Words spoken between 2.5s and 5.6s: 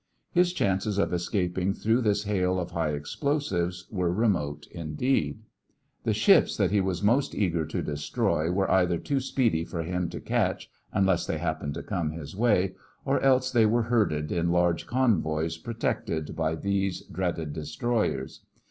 of high explosives were remote indeed.